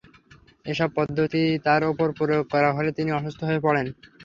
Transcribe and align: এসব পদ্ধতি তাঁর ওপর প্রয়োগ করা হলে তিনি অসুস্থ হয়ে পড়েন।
এসব 0.65 0.89
পদ্ধতি 0.97 1.43
তাঁর 1.65 1.81
ওপর 1.91 2.07
প্রয়োগ 2.19 2.45
করা 2.53 2.69
হলে 2.77 2.89
তিনি 2.97 3.09
অসুস্থ 3.11 3.39
হয়ে 3.43 3.63
পড়েন। 3.65 3.87